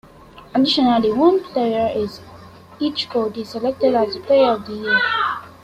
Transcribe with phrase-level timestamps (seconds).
[0.55, 2.09] Additionally, one player in
[2.79, 4.99] each code is selected as Player of the Year.